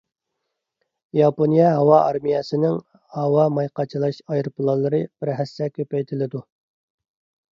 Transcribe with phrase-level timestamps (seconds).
[1.17, 2.79] ياپونىيە ھاۋا ئارمىيەسىنىڭ
[3.17, 6.45] ھاۋا ماي قاچىلاش ئايروپىلانلىرى بىر ھەسسە كۆپەيتىلىدۇ.